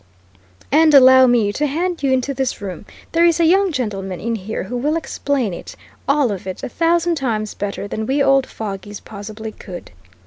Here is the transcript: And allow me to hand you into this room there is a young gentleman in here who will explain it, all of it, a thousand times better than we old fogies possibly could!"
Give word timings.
And 0.71 0.95
allow 0.95 1.27
me 1.27 1.53
to 1.53 1.67
hand 1.67 2.01
you 2.01 2.11
into 2.11 2.33
this 2.33 2.59
room 2.59 2.87
there 3.11 3.23
is 3.23 3.39
a 3.39 3.45
young 3.45 3.71
gentleman 3.71 4.19
in 4.19 4.33
here 4.33 4.63
who 4.63 4.75
will 4.75 4.95
explain 4.97 5.53
it, 5.53 5.75
all 6.07 6.31
of 6.31 6.47
it, 6.47 6.63
a 6.63 6.69
thousand 6.69 7.17
times 7.17 7.53
better 7.53 7.87
than 7.87 8.07
we 8.07 8.23
old 8.23 8.47
fogies 8.47 8.99
possibly 8.99 9.51
could!" 9.51 9.91